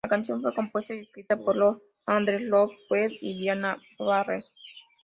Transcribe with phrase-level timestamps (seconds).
[0.03, 4.43] La canción fue compuesta y escrita por Lord Andrew Lloyd Webber y Diane Warren.